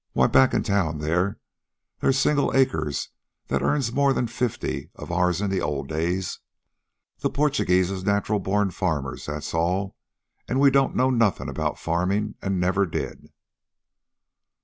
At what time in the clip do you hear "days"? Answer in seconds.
5.89-6.39